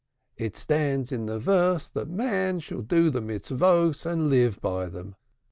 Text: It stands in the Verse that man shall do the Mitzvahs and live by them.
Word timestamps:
It 0.35 0.57
stands 0.57 1.11
in 1.11 1.27
the 1.27 1.37
Verse 1.37 1.87
that 1.89 2.09
man 2.09 2.57
shall 2.57 2.81
do 2.81 3.11
the 3.11 3.21
Mitzvahs 3.21 4.03
and 4.03 4.31
live 4.31 4.59
by 4.59 4.87
them. 4.87 5.15